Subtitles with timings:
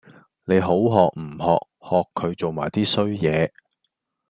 [0.45, 1.53] 你好學唔學！
[1.79, 3.53] 學佢做埋 D 衰野